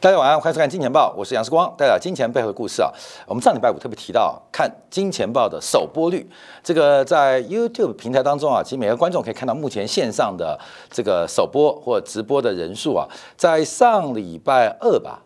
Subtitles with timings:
[0.00, 2.88] 大家晚上欢迎收看《金钱报》，我是杨世光，带来金钱背后的故事啊。
[3.26, 6.24] 我们上礼拜五特别提到看《金钱报》的首播率，
[6.62, 10.56] 这个在 YouTube 平台当中啊，其实每个观众可以看到目前线上的
[10.88, 15.20] 这个首播或直播的人数啊，在上礼拜二吧，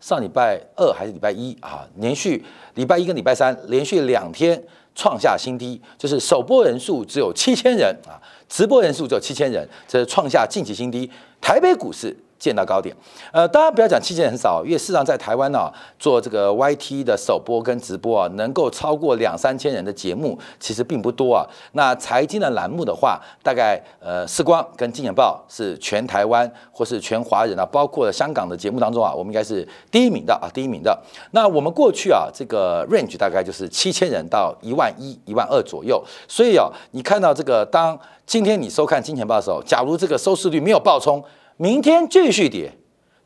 [0.00, 2.42] 上礼拜二还是礼拜一啊，连续
[2.72, 4.64] 礼拜一跟礼拜三连续两天
[4.94, 8.16] 创下新低，就是首播人数只有七千人啊，
[8.48, 11.10] 直播人数只有七千人，这是创下近期新低。
[11.38, 12.16] 台北股市。
[12.38, 12.94] 见到高点，
[13.32, 21.46] 呃，当然不要讲期间很少，因为事实上在台湾呢，做这个 YT 的首播跟直播啊，能够超过两三千人的节目，其实并不多啊。
[21.72, 30.98] 那财经的栏目的话，大概呃，视光跟金钱报是全台湾或是全华人啊，包括香港的节目当中啊，我们应该是第一名的啊，第一名的。
[31.32, 36.04] 那我们过去啊，这个 range 大概就是七千人到一万一、一万二左右。
[36.28, 41.24] 所以啊，你看到这个，当今天你收看金钱报的时候，假如这个收视率没有爆冲。
[41.56, 42.72] 明天继续跌，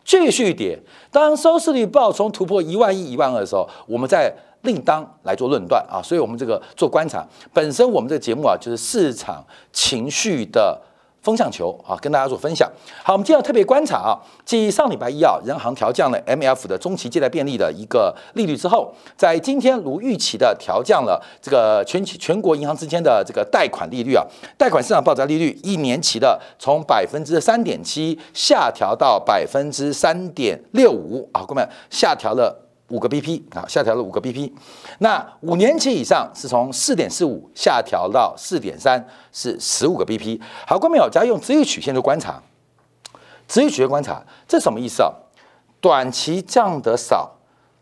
[0.04, 0.78] 继续跌。
[1.10, 6.00] 当收视率爆冲突破一万一、一万二的时候，我们再另当来做论断啊。
[6.02, 10.80] 所以，我们这个做观察，本身我们这个节目啊，就是市场情绪的。
[11.22, 12.70] 风向球啊，跟大家做分享。
[13.04, 24.24] 好，我们今天要特别观察啊，继上礼拜一啊，人行调降了 M F 的中期借贷便利的一个利率之后，在今天如预期的调降了这个全全国银行之间的这个贷款利率啊，
[24.56, 32.69] 贷款市场报价利率一年期的从百分之三点七下调到百分之三点六五啊，各位下调了。
[32.90, 34.52] 五个 BP 啊，下调了五个 BP。
[34.98, 40.40] 那五年期以上是从四点四五下调到四点三，是十五个 BP。
[40.66, 42.42] 好，观众朋友，假如用直率曲线做观察，
[43.48, 45.10] 直率曲线观察，这什么意思啊？
[45.80, 47.38] 短期降的少，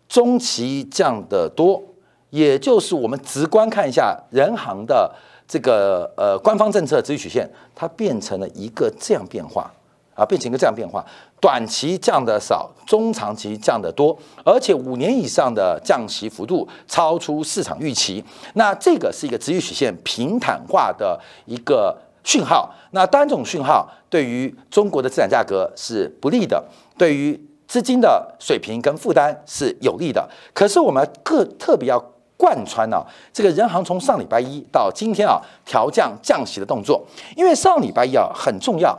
[0.08, 1.82] 中期降的多，
[2.30, 5.12] 也就是我们直观看一下人行的
[5.48, 9.72] 这个呃官方政策直率曲线，它变成了一个这样变化。
[10.18, 11.04] 啊，变成一个这样变化，
[11.40, 18.24] 短期降的少，中长期降的多，而且五年以上的降息幅度超出市场预期。
[18.54, 22.68] 那这个是一个直率曲线平坦化的一个讯号。
[22.90, 26.64] 那单，种讯号对于中国的资产价格是不利的，
[26.98, 30.28] 对于资金的水平跟负担是有利的。
[30.52, 32.02] 可是我们各特别要
[32.36, 38.98] 贯穿呢，这个人行从上礼拜一到今天啊调降降息的动作，因为上礼拜一啊很重要。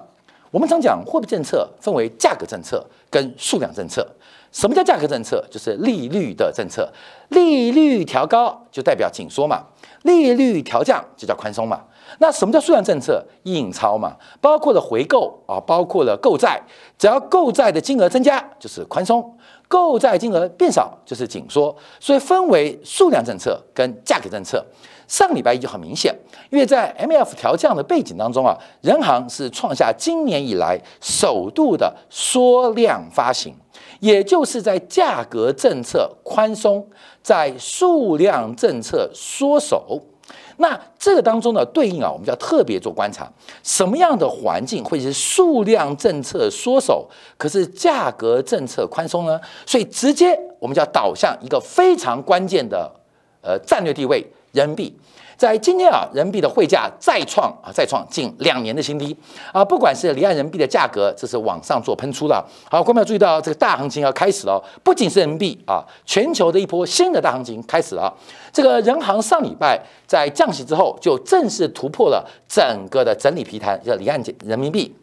[0.51, 4.07] 我们常讲货币政策分为价格政策跟数量政策。
[4.51, 5.45] 什么叫价格政策？
[5.51, 6.91] 就是利率的政策。
[7.27, 9.63] 利率调高就代表紧缩嘛，
[10.01, 11.83] 利率调降就叫宽松嘛。
[12.17, 13.23] 那什么叫数量政策？
[13.43, 16.59] 印钞嘛，包括了回购啊，包括了购债。
[16.97, 19.21] 只要购债的金额增加，就是宽松；
[19.67, 21.75] 购债金额变少，就是紧缩。
[21.99, 24.65] 所以分为数量政策跟价格政策。
[25.09, 26.15] 上礼拜一就很明显，
[26.51, 33.55] 因为在 M F 调降的背景当中啊，人行是创下今年以来首度的缩量发行，
[33.99, 36.87] 也就是在价格政策宽松，
[37.23, 39.99] 在数量政策缩手。
[40.57, 43.27] 那这个当中呢，对应啊，我们就要特别做观察，
[43.63, 49.41] 什么样的环境会是数量政策缩手，可是价格政策宽松呢？
[49.65, 52.91] 所以直接我们就要导向一个非常关键的
[53.41, 54.23] 呃战略地位。
[54.51, 54.93] 人民币
[55.37, 59.15] 在今天啊，人民币的汇价再创啊，再创近两年的新低
[59.53, 59.63] 啊！
[59.63, 62.45] 不管是离岸人民币的价格，这是往上做喷出了。
[62.69, 68.13] 好，观众注意到这个大行情要开始了，不仅是人民币啊，全球的一波新的大行情开始了。
[68.51, 74.93] 这个人行上礼拜在降息之后，就正式突破了整个的整理皮盘，叫离岸人民币。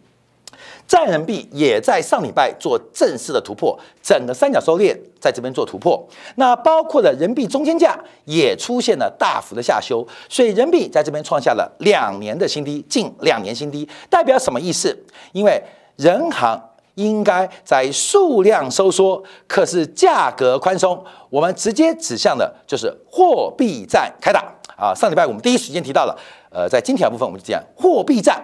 [0.86, 6.00] 在人民币也在上礼拜做正式的突破，整个三角收敛在这边做突破，
[6.36, 14.96] 那包括了人民币中间价也出现了大幅的下修，所以人民币在这边创下了两年的新低，近两年新低，代表什么意思？
[15.32, 15.60] 因为
[15.96, 16.60] 人行
[16.94, 24.44] 应该在数量收缩，可是价格宽松，我们直接指向的就是货币战开打
[24.76, 24.94] 啊！
[24.94, 26.16] 上礼拜我们第一时间提到了，
[26.50, 28.40] 呃，在今天的部分我们就讲货币战。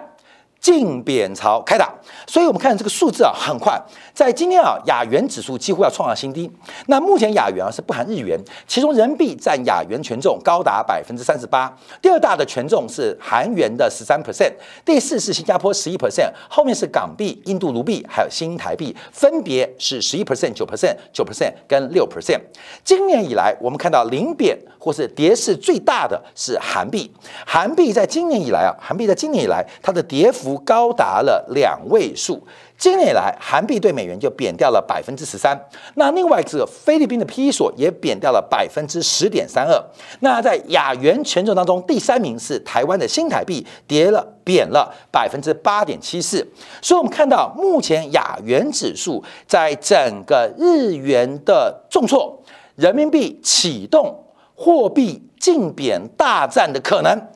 [0.63, 1.93] 净贬潮开打，
[2.25, 3.77] 所以我们看这个数字啊，很快，
[4.13, 6.49] 在今天啊，亚元指数几乎要创下新低。
[6.87, 14.53] 那目前亚元啊是不含日元，其中人民币占亚元权重高达百分之三十八，第二大的权重是韩元的十三 percent，
[14.85, 22.39] 第四是新加坡十一 percent，后面是港币、印度卢币还有新台币，分别是十一 percent、九 percent、九 percent 跟六 percent。
[22.85, 27.11] 今年以来，我们看到零贬或是跌势最大的是韩币，
[27.45, 30.52] 韩币在今年以来啊，韩币在今年以来它的跌幅。
[30.59, 32.45] 高达了两位数，
[32.77, 35.57] 今年以来，韩币对美元就贬掉了百分之十三。
[35.95, 39.83] 那另外这个菲律宾的 P E 所也贬掉了百分之十点三二。
[40.19, 46.45] 那在亚元权重当中，第三名是台湾的新台币，跌了贬了百分之八点七四。
[46.81, 52.41] 所以，我们看到目前亚元指数在整个日元的重挫，
[52.75, 54.25] 人民币启动
[54.55, 57.29] 货币竞贬大战的可能。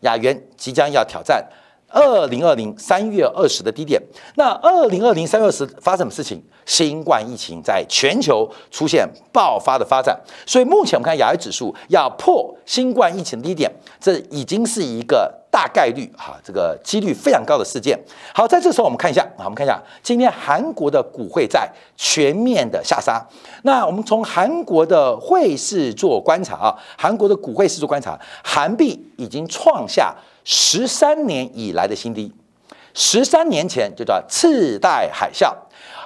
[0.00, 1.46] 亚元即将要挑战
[1.90, 4.00] 二零二零三月二十的低点。
[4.36, 6.40] 那二零二零三月二十发生什么事情？
[6.66, 10.16] 新冠疫情在全球出现爆发的发展，
[10.46, 17.98] 所以目前我们看亚元指数要破新冠疫情低点，这已经是一个大概率哈，这个几率非常高的事件。
[18.32, 23.26] 好，在这时候我们看一下啊，我们看一下今天韩国的股汇在全面的下杀。
[23.64, 30.14] 那我们从韩国的汇市做观察啊，韩国的股汇市做观察，韩币已经创下
[30.44, 32.32] 十三年以来的新低，
[32.94, 35.54] 十三年前就叫次贷海啸。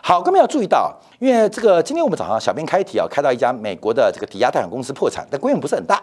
[0.02, 6.02] 好，各位要注意到，因为这个今天我们早上小编开题啊，开到一家美国的这个抵押贷款公司破产，但规模不是很大，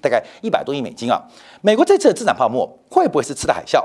[0.00, 1.22] 大概一百多亿美金啊。
[1.62, 3.82] 美国这次的资产泡沫会不会是次贷海啸？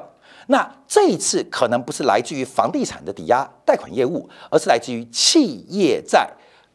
[0.47, 6.27] 那这一次可能不是来自于房地产的抵押贷款业务，而是来自于企业债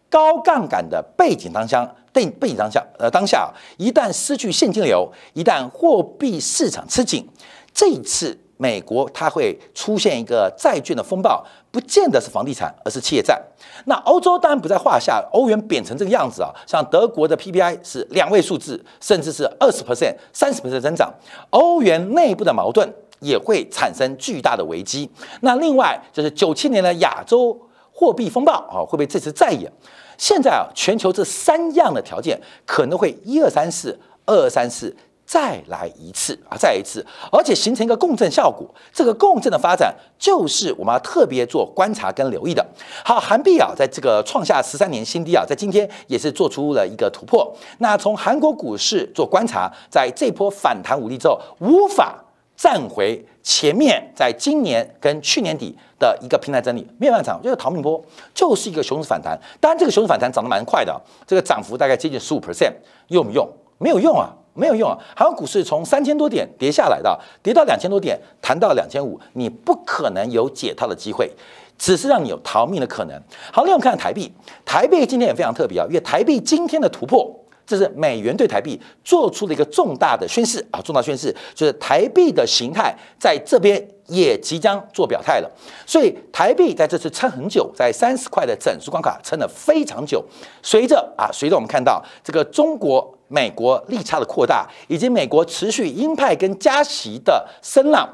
[0.08, 7.28] 高杠杆的背景当下，背背景当下，呃，当下一旦失去现金流，一旦货币市场吃紧，
[7.74, 8.38] 这一次。
[8.56, 13.38] 美国它会出现一个债券的风暴，不见得是房地产，而是企业债。
[13.86, 21.12] 那欧洲当然不在话下，欧元贬成这个样子啊，像德国的 PPI 是两位数字，甚至是二十 percent、三十 percent 增长，
[21.50, 22.88] 欧元内部的矛盾
[23.18, 25.10] 也会产生巨大的危机。
[25.40, 27.60] 那另外就是九七年的亚洲
[27.92, 29.70] 货币风暴啊，会不会这次再演？
[30.18, 34.94] 现在啊，全球这三样的条件可能会一二三四，二二三四。
[35.26, 38.68] 再来一次啊，再一次，而且形成一个共振效果。
[38.92, 42.64] 这个共振的发展，就是我们要特别做观察跟留意的。
[43.02, 47.50] 好，韩币啊，在这个创下十三年新低啊，在今天也是做出了一个突破。
[47.78, 52.22] 那从韩国股市做观察，在这波反弹无力之后，无法
[52.56, 58.02] 站回前面，在今年跟去年底的一个平台整理，没有办法，就是逃命波，
[58.34, 59.38] 就是一个熊市反弹。
[59.60, 62.72] 当然，这个熊市反弹涨得蛮快的，这个涨幅大概接近十五 percent，
[63.08, 63.48] 用不用？
[63.78, 64.34] 没有用啊。
[64.56, 64.96] 没有用啊！
[65.16, 71.28] 韩国股市从三千多点跌下来的，跌到两千多点，弹到两千五，你不可能有解套的机会，
[71.76, 73.20] 只是让你有逃命的可能。
[73.52, 74.32] 好，另外我们看台币，
[74.64, 77.28] 台币今天也非常特别啊，因为台币今天的突破，
[77.66, 85.50] 这是美元对台币做出了一个重大的宣示啊，重大宣示就是台币的形态在这边也即将做表态了。
[85.86, 90.24] 所以台币在这次撑很久，在三十块的整数关卡撑了非常久。
[90.62, 93.12] 随着啊，随着我们看到这个中国。
[93.26, 98.06] 美国利差的扩大，以及美国持续鹰派跟加息的声浪，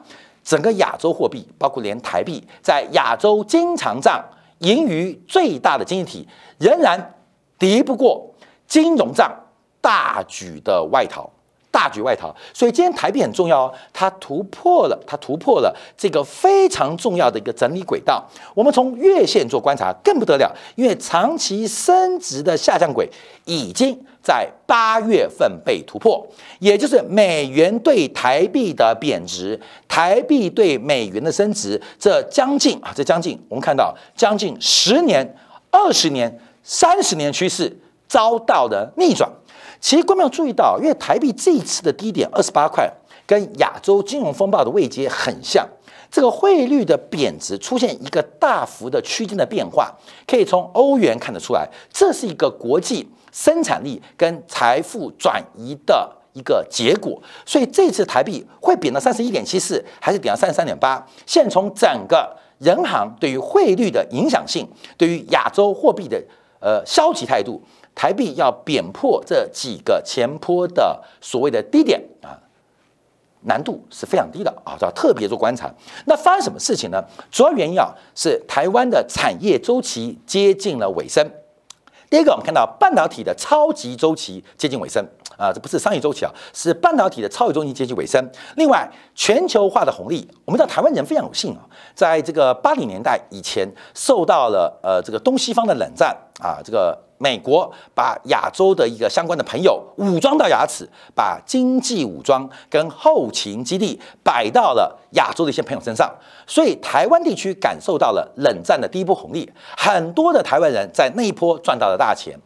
[0.43, 4.25] 整个亚洲货币，包括连台币，在亚洲经常账
[4.61, 7.15] 盈余最大的经济体，仍然
[7.59, 8.30] 敌不过
[8.71, 9.31] 金融账
[9.83, 11.29] 大举的外逃。
[11.73, 18.29] 大举外逃，所以今天台币很重要哦，它突破了，它突破了这个非常重要的一个整理轨道。
[18.57, 23.09] 我们从月线做观察更不得了，因为长期升值的下降轨
[23.45, 26.27] 已经在八月份被突破，
[26.59, 35.37] 也就是美元对台币的贬值，台币对美元的升值，这将近啊，这将近我们看到将近十年、
[35.71, 37.79] 二十年、三十年趋势
[38.11, 39.31] 遭到的逆转。
[39.81, 42.93] 其实，观众注意到，因为台币这一次的低点二十八块，
[43.25, 45.67] 跟亚洲金融风暴的位阶很像。
[46.11, 49.95] 这个汇率的贬值出现一个大幅的区间的变化，
[50.27, 57.23] 可以从欧元看得出来，这是一个国际生产力跟财富转移的一个结果。
[57.47, 61.07] 所以，这次台币会贬到三十一点七四，还是贬到三十三点八？
[61.25, 66.21] 现从整个人行对于汇率的影响性，对于亚洲货币的
[66.61, 67.63] 呃消极态度。
[67.95, 72.39] 台币要贬破这几个前坡的所谓的低点啊，
[73.43, 75.71] 难度是非常低的啊，要特别做观察。
[76.07, 77.03] 那发生什么事情呢？
[77.31, 81.31] 主要原因啊是台湾的产业周期接近了尾声。
[82.09, 85.07] 第一个，我们看到半导体的超级周期接近尾声
[85.41, 88.23] 啊，这不是商业周期啊，是半导体的超级周期接近尾声。
[88.57, 91.61] 另外，全球化的红利，我们知道台湾人非常有幸啊，
[91.95, 106.15] 在这个八零年代以前受到了呃这个东西方的冷战啊，这个美国把亚洲的一个相关的朋友武装到牙齿，把经济武装跟后勤基地摆到了亚洲的一些朋友身上，
[106.47, 112.39] 所以台湾地区感受到了冷战的第一波红利，很多的台湾人在那一波赚到了大钱。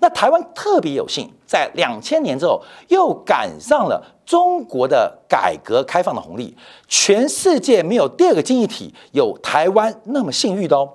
[0.00, 6.56] 那台湾特别有幸，在两千年之后又赶上了中国的改革开放的红利，
[6.88, 10.90] 全世界没有第二个经济体有台湾那么幸运的哦。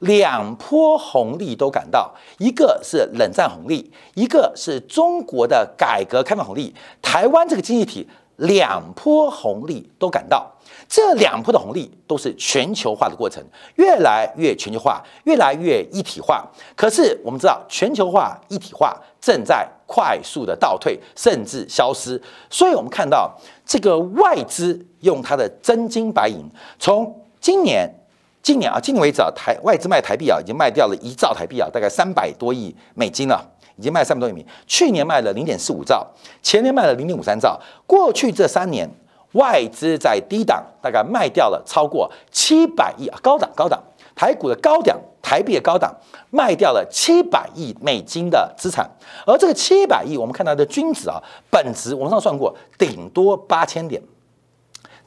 [0.00, 6.72] 两波红利都赶到，一个是冷战红利，一个是中国的改革开放红利。
[7.02, 8.08] 台湾这个经济体
[8.38, 10.50] 两波红利都赶到，
[10.88, 13.40] 这两波的红利都是全球化的过程，
[13.76, 16.44] 越来越全球化，越来越一体化。
[16.74, 22.20] 可是我们知道，全球化一体化正在快速的倒退，甚至消失。
[22.50, 23.32] 所以我们看到
[23.64, 27.92] 这个外资用它的真金白银，从今年。
[28.40, 33.44] 今年啊，今年为止啊，台外资卖台币啊，已经卖掉了一兆台币啊，大概三百多亿美金了，
[33.78, 34.44] 已经卖三百多亿美。
[34.66, 36.06] 去年卖了零点四五兆，
[36.42, 37.58] 前年卖了零点五三兆。
[37.86, 38.88] 过去这三年，
[39.32, 43.82] 外资在低档大概卖掉了超过七百亿啊，高档高档
[44.14, 45.94] 台股的高档，台币的高档
[46.30, 48.90] 卖掉了七百亿美金的资产。
[49.24, 54.02] 而这个七百亿，我们看到的均值啊，本值我们上算过，顶多八千点，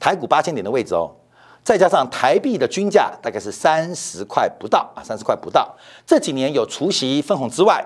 [0.00, 1.10] 台股八千点的位置哦。
[1.64, 5.72] 再加上台币的均价大概是三十块不到啊，三十块不到。
[6.04, 7.84] 这几年有除息分红之外，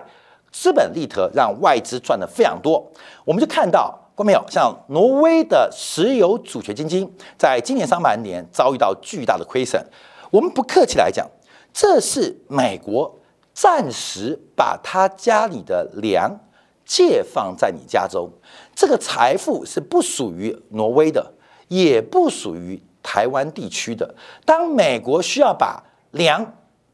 [0.59, 2.83] 资本利得让外资赚的非常多。
[3.27, 4.43] 我们就看到，过没有？
[4.49, 9.85] 像挪威的石油主权基金，在今年上半年遭遇到巨大的亏损。
[10.31, 11.29] 我们不客气来讲，
[11.75, 13.19] 这是美国
[13.53, 16.41] 暂时把他家里的粮
[16.87, 18.31] 借放在你家中，
[18.75, 21.35] 这个财富是不属于挪威的，
[21.69, 22.83] 也不属于。
[23.09, 26.45] 台湾地区的，当美国需要把粮、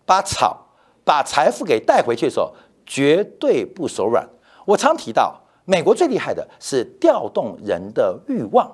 [0.05, 0.67] 把草、
[1.07, 2.55] 把财富给带回去的时候，
[2.93, 4.29] 绝对不手软。
[4.67, 8.71] 我常提到，美国最厉害的是调动人的欲望，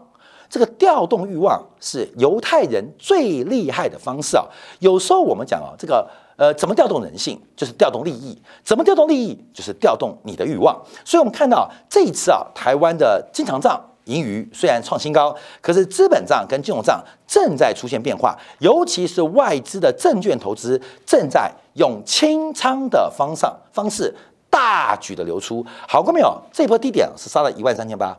[0.50, 4.44] 这个调动欲望是犹太人最厉害的方式啊。
[4.80, 6.04] 有时候我们讲啊，这个
[6.36, 10.76] 呃，怎么调动人性，就是调动利益；怎么调动利益，就是调动你的欲望。
[11.04, 13.80] 所以，我们看到这一次啊，台湾的经常账。
[14.08, 24.14] 盈余虽然创新高，可是资本账跟金融账正在出现变化，尤其是外资的证券投资正在用清仓的方上方式
[24.50, 25.64] 大举的流出。
[25.88, 26.36] 好过没有？
[26.52, 28.16] 这波低点是杀了一万三千八，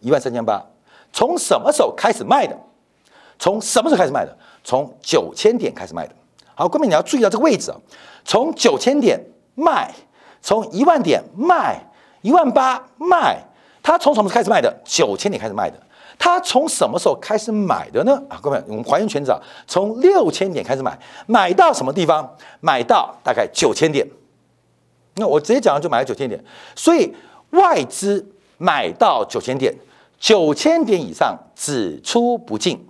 [0.00, 0.64] 一万三千八，
[1.12, 2.56] 从什么时候开始卖的？
[3.38, 4.34] 从什么时候开始卖的？
[4.62, 6.14] 从九千点开始卖的。
[6.54, 7.76] 好，各位你要注意到这个位置啊，
[8.24, 9.20] 从九千点
[9.56, 9.92] 卖，
[10.40, 11.82] 从一万点卖，
[12.22, 13.42] 一万八卖。
[13.82, 14.74] 他从什么时候开始卖的？
[14.84, 15.76] 九千点开始卖的。
[16.18, 18.20] 他从什么时候开始买的呢？
[18.28, 19.34] 啊，各位，我们还原全子，
[19.66, 22.28] 从六千点开始买，买到什么地方？
[22.60, 24.06] 买到大概九千点。
[25.16, 26.42] 那我直接讲就买到九千点。
[26.74, 27.14] 所以
[27.50, 28.24] 外资
[28.58, 29.74] 买到九千点，
[30.18, 32.88] 九千点以上只出不进。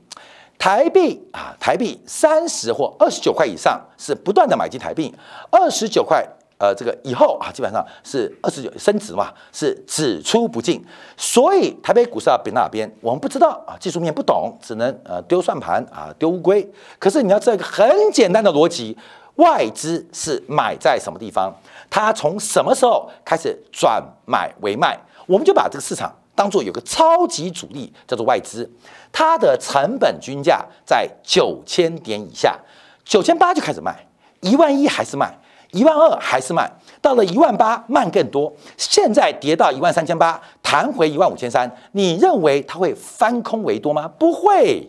[0.56, 5.14] 台币啊，台币三十或二十九块以上是不断的买进台币，
[5.50, 6.26] 二十九块。
[6.56, 10.82] 呃，这个以后啊，基本上是二十九升值嘛，是只出不进，
[11.16, 16.66] 所以台北股市要贬哪边，我们不知道啊，技术面不懂，只能呃丢算盘啊，丢乌龟。
[16.98, 18.96] 可是你要知道一个很简单的逻辑，
[19.34, 21.52] 外资是买在什么地方，
[21.90, 24.96] 它从什么时候开始转买为卖，
[25.26, 28.70] 我们就把这个市场当做有个超级主力叫做外资，
[29.10, 32.56] 它的成本均价在九千点以下，
[33.04, 34.06] 九千八就开始卖，
[34.40, 35.36] 一万一还是卖。
[35.74, 36.70] 一万二还是慢，
[37.02, 38.50] 到了一万八慢更多。
[38.76, 44.08] 现在跌到一万三千八，弹回一万五千三，你认为它会翻空为多吗？
[44.16, 44.88] 不会，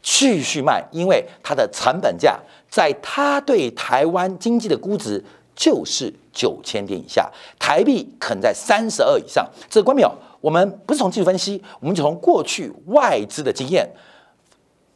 [0.00, 2.38] 继续慢，因为它的成本价
[2.70, 5.22] 在它对台湾经济的估值
[5.54, 9.46] 就是九千点以下，台币可能在三十二以上。
[9.68, 10.10] 这关没有？
[10.40, 13.86] 我们不是从技术分析，我们就从过去外资的经验，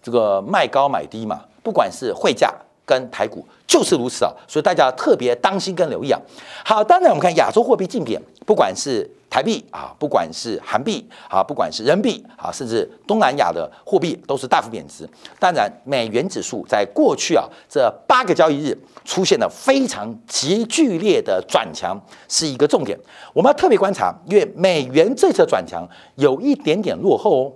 [0.02, 2.52] 这个卖高买低嘛，不管是汇价。
[2.87, 6.19] 跟台股就是如此啊，所以大家特别当心跟留意啊。
[6.64, 15.07] 好，当然我们看亚洲货币竞贬，不管是台币啊，不管是韩币啊，不管是人民币啊，甚至东南亚的货币都是大幅贬值。
[15.40, 22.97] 当然，美元指数在过去啊这八个交易日出现了非常极剧烈的转强，是一个重点。
[23.35, 27.52] 我们要特别观察，因为美元这次转强有一点点落后哦，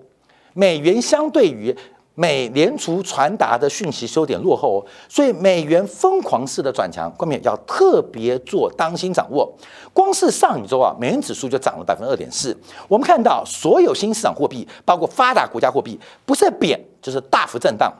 [0.54, 1.74] 美元相对于。
[2.20, 9.50] 美联储传达的讯息有点落后哦，所以美元疯狂式的转强，关键要特别做当心掌握。
[9.94, 12.54] 光是上一周啊，美元指数就涨了百分之二点四。
[12.88, 17.90] 我们看到所有新市场货币，包括发达国家货币，不是贬就是大幅震荡。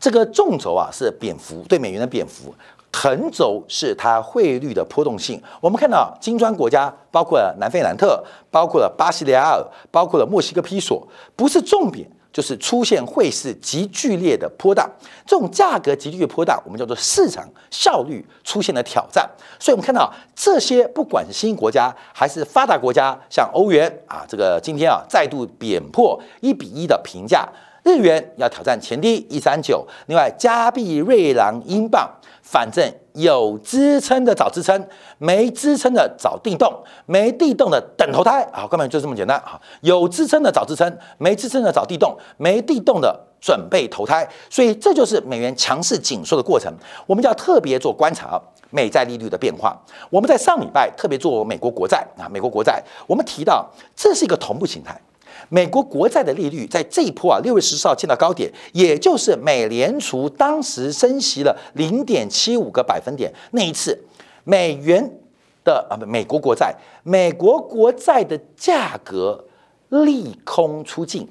[0.00, 2.54] 这个纵轴啊是贬幅，对美元的贬幅。
[2.94, 5.38] 横轴是它汇率的波动性。
[5.60, 12.08] 我们看到金砖国家，包括了南非兰特，包括了巴西利亚尔，包括了墨西哥披索，不是重点。
[12.32, 14.90] 就是出现汇市极剧烈的波荡，
[15.26, 19.28] 这种价格极剧烈波荡，我们叫做市场效率出现了挑战。
[19.58, 27.46] 所以，我们看到这些不管是新兴国家还是发达国家，像欧元啊，这个今天啊再度贬破一比一的评价，
[27.84, 32.10] 日元要挑战前低一三九，另外加币、瑞郎、英镑。
[32.42, 34.86] 反正有支撑的找支撑，
[35.18, 39.58] 没支撑的找地洞，没地洞的等投胎啊，根本就这么简单啊！
[39.80, 44.28] 有支撑的找支撑，没支撑的找地洞，没地洞的准备投胎。
[44.50, 46.70] 所以这就是美元强势紧缩的过程。
[47.06, 49.80] 我们就要特别做观察美债利率的变化。
[50.10, 55.00] 我们在上礼拜特别做美国国债啊，美国国债，我们提到这是一个同步形态。
[55.48, 63.98] 美国国债的利率在这一波啊，六月十四号见到高点，也就是美联储当时升息了零点七五个百分点那一次，
[64.44, 65.18] 美元
[65.64, 69.44] 的啊不，美国国债，美国国债的价格
[69.88, 71.28] 利空出尽，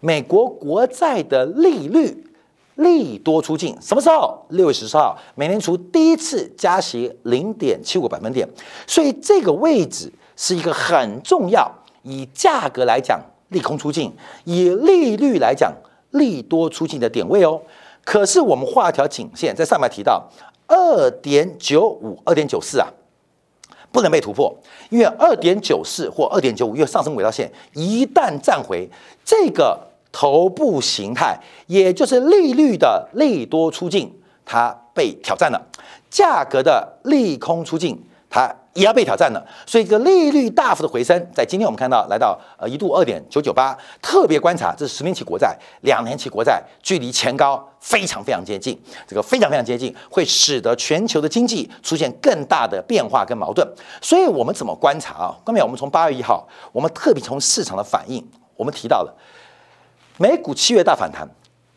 [0.00, 2.24] 美国国债的利率
[2.76, 4.46] 利多出尽，什么时候？
[4.50, 8.48] 六月十四号，美联储第一次加息零点七五个百分点，
[8.86, 11.70] 所以这个位置是一个很重要，
[12.02, 13.20] 以价格来讲。
[13.48, 14.12] 利空出尽，
[14.44, 15.72] 以利率来讲，
[16.10, 17.60] 利多出尽的点位哦。
[18.04, 20.28] 可是我们画条颈线，在上面提到
[20.66, 22.88] 二点九五、二点九四啊，
[23.90, 24.54] 不能被突破，
[24.90, 28.88] 因为二点九四或二点九五，因为上升轨道线一旦站回
[29.24, 29.78] 这个
[30.12, 34.12] 头部形态，也就是利率的利多出尽，
[34.44, 35.66] 它被挑战了，
[36.10, 38.54] 价格的利空出尽，它。
[38.74, 53.66] 也要被挑战了，所以这个利率大幅的回升，在今天我们看到来到呃一度二点九九八，特别观察这是十年期国债、两年期国债，距离前高非常非常接近，这个非常非常接近，会使得全球的经济出现更大的变化跟矛盾。
[54.00, 55.36] 所以我们怎么观察啊？
[55.44, 59.12] 刚才我们从八月一号，我们特别从市场的反应，我们提到了
[60.18, 61.28] 美股七月大反弹，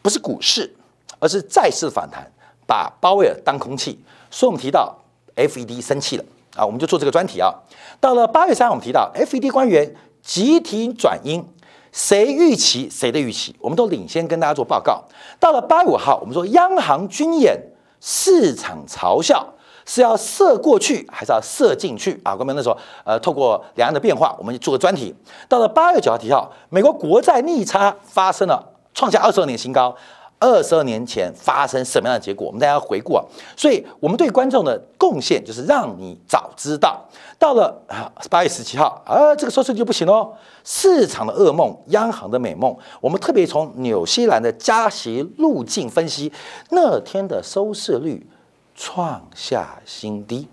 [0.03, 0.71] 不是股市，
[1.19, 2.29] 而是债市反弹，
[2.67, 4.03] 把鲍威尔当空气。
[4.29, 4.95] 所以我们提到
[5.36, 6.24] FED 生气了。
[6.55, 7.53] 啊，我们就做这个专题啊。
[8.00, 11.43] 到了八月三，我们提到 FED 官员集体转阴，
[11.91, 15.03] 谁预期谁的预期，我们都领先跟大家做报告。
[15.39, 17.58] 到了八月五号，我们说央行军演，
[18.00, 19.53] 市场嘲笑
[19.86, 22.36] 是要射过去还是要射进去啊？
[22.38, 25.13] 我们那时候呃，透过两岸的变化，我们做个专题。
[25.48, 29.96] 到了八月九号提到，美国国债逆差发生了创下二十二年新高。
[30.41, 32.48] 二十二年前发生什么样的结果？
[32.48, 33.24] 我们大家要回顾啊，
[33.55, 37.00] 所以我们对观众的贡献就是让你早知道。
[37.38, 42.75] 到了啊八月十七号，啊这个收视率就不行喽，市场的噩梦，央行的美梦。
[42.99, 46.34] 我们特别从纽西兰的加息路径分析，
[46.71, 48.27] 那天的收视率
[48.75, 50.47] 创下新低。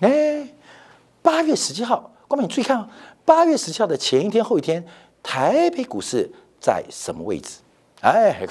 [0.00, 0.48] 哎，
[1.20, 2.88] 八月十七号，观众你注意看啊，
[3.24, 4.84] 八月十七号的前一天、后一天，
[5.24, 7.58] 台北股市在什么位置？
[8.00, 8.46] 哎，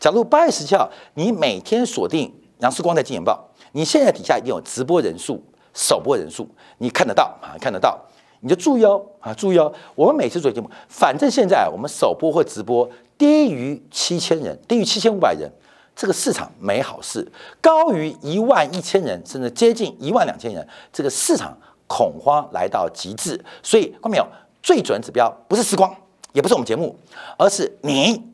[0.00, 5.40] 假如八月十七号，你每天锁定杨世光在《金钱报》，你现在底下已经有直播人数、
[5.72, 7.54] 首播人数，你看得到啊？
[7.60, 7.96] 看得到，
[8.40, 9.32] 你就注意哦啊！
[9.32, 15.48] 注意哦，我们每次做节目，反正现在我们首播或直播低于七千人，低于七千五百人，
[15.94, 17.22] 这个市场没好事；
[17.60, 21.56] 高于一万一千人，甚至接近一万两千人，这个市场
[21.86, 23.40] 恐慌来到极致。
[23.62, 24.26] 所以，看没有？
[24.60, 25.94] 最准指标不是时光，
[26.32, 26.98] 也不是我们节目，
[27.36, 28.26] 而是你。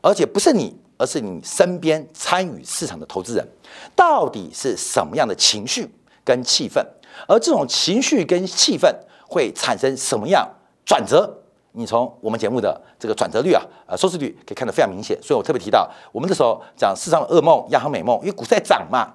[0.00, 3.46] 而且不是你，而是你身边参与市场的投资人，
[3.94, 5.88] 到底是什么样的情绪
[6.24, 6.84] 跟气氛？
[7.28, 8.88] 而这种情绪跟气氛
[9.28, 10.48] 会产生什么样
[10.84, 11.38] 转折？
[11.72, 15.16] 你从我们节目的这个转折率啊，呃，收视率可以看得非常明显。
[15.22, 19.14] 所以我特别提到，我们那时候讲市场的噩梦，央行美梦，因为股市在涨嘛。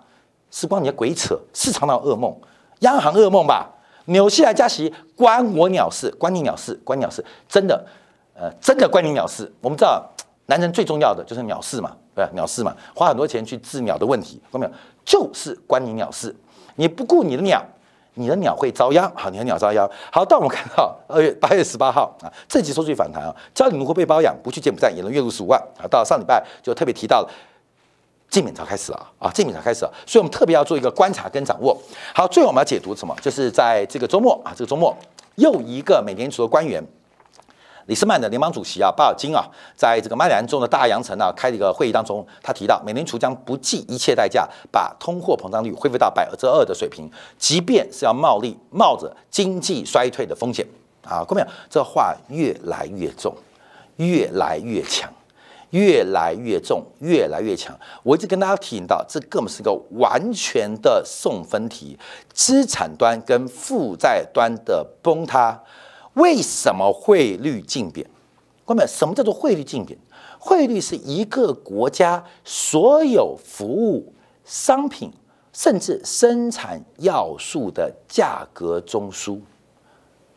[0.51, 2.33] 时光，你的鬼扯，市场闹噩梦，
[2.79, 3.69] 央行噩梦吧？
[4.05, 7.85] 纽西兰加息关我鸟事，关你鸟事，关鸟事，真的，
[8.35, 9.51] 呃，真的关你鸟事。
[9.59, 10.09] 我们知道。
[10.47, 12.31] 男人最重要的就是鸟事嘛，对吧？
[12.33, 14.71] 鸟事嘛，花很多钱去治鸟的问题，看到没有？
[15.03, 16.35] 就是关你鸟事。
[16.75, 17.63] 你不顾你的鸟，
[18.13, 19.11] 你的鸟会遭殃。
[19.15, 19.89] 好，你的鸟遭殃。
[20.11, 25.87] 好，到我们看到二月八月十八号啊，这集收据反弹啊，教你如何被包养，不去柬埔寨也能月入十五万啊。
[25.89, 27.29] 到上礼拜就特别提到了，
[28.29, 31.75] 净免潮开始了啊，净免潮开始了，所以我们特别要做一个观察跟掌握。
[32.13, 33.15] 好，最后我们要解读什么？
[33.21, 34.95] 就是在这个周末啊，这个周末
[35.35, 36.83] 又一个美联储的官员。
[37.87, 39.45] 李斯曼的联邦主席啊，巴尔金啊，
[39.75, 50.65] 在这个麦兰中的大洋城啊开了一个会议当中，他提到美联储将不计一切代价把通货膨胀率恢复到百分之二的水平，即便是要冒利冒着经济衰退的风险
[51.03, 51.23] 啊。
[51.27, 53.31] 各位朋友，这话越来越重，
[53.97, 55.07] 越来越强，
[55.69, 57.77] 越来越重，越来越强。
[58.01, 61.95] 我一直跟大家提醒到，这根本是个完全的送分题，
[62.33, 65.61] 资产端跟负债端的崩塌。
[66.15, 68.05] 为什么汇率竞贬？
[68.65, 69.97] 关们，什么叫做汇率竞贬？
[70.39, 75.11] 汇率是一个国家所有服务、商品，
[75.51, 79.39] 甚至生产要素的价格中枢。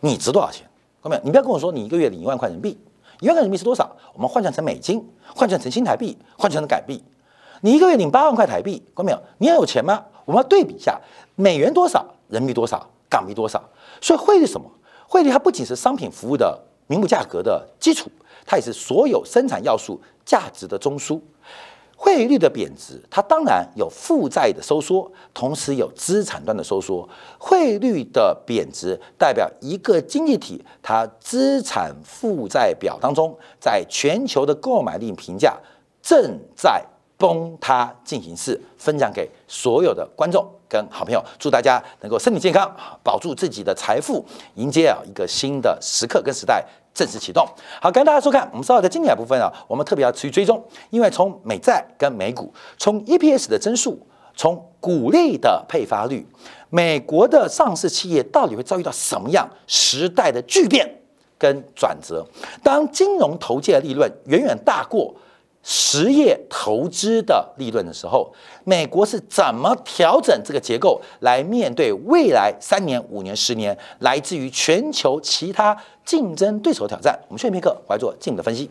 [0.01, 0.69] 你值多少钱？
[1.01, 2.79] 关没你不要跟我说你一个月领一万块人民币，
[3.21, 3.97] 一万块人民币是多少？
[4.15, 7.03] 我们换算成美金，换算成新台币，换算成港币。
[7.61, 9.23] 你一个月领八万块台币，关没有？
[9.39, 10.05] 你要有钱吗？
[10.25, 11.01] 我们要对比一下，
[11.37, 13.63] 美元多少，人民币多少，港币多少？
[14.01, 14.69] 所以汇率什么？
[15.09, 18.11] 汇率它不仅是商品服务的名目价格的基础，
[18.47, 21.19] 它也是所有生产要素价值的中枢。
[21.97, 27.09] 汇率的贬值，它当然有负债的收缩，同时有资产端的收缩。
[27.39, 35.59] 汇率的贬值代表一个经济体它资产负债表当中，在全球的购买力评价
[36.01, 36.85] 正在
[37.17, 40.47] 崩塌进行式，分享给所有的观众。
[40.69, 42.71] 跟好朋友，祝大家能够身体健康，
[43.03, 44.25] 保住自己的财富，
[44.57, 47.47] 迎接啊一个新的时刻跟时代正式启动。
[47.81, 48.49] 好，感谢大家收看。
[48.53, 53.99] 我们稍后在经典部分啊，我们特别要持续追踪，因为从美债跟美股，从 EPS 的增速，
[54.37, 56.27] 从股利的配发率，
[56.69, 61.01] 美国的上市企业到底会遭遇到什么样时代的巨变
[61.39, 62.27] 跟转折？
[62.63, 65.15] 当金融投界的利润远远大过。
[65.71, 68.33] 实业投资的利润的时候，
[68.65, 75.77] 美国是怎么调整这个结构来面对未来三年、五年、十年来自于全球其他
[76.07, 77.19] 竞争对手挑战？
[77.29, 78.71] 我们休片刻，来做进一步的分析。